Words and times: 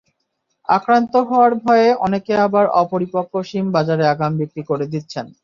আক্রান্ত 0.69 1.13
হওয়ার 1.29 1.53
ভয়ে 1.63 1.89
অনেকে 2.05 2.33
আবার 2.45 2.65
অপরিপক্ব 2.81 3.33
শিম 3.49 3.65
বাজারে 3.75 4.03
আগাম 4.13 4.31
বিক্রি 4.39 4.61
করে 4.69 4.85
দিচ্ছেন। 4.93 5.25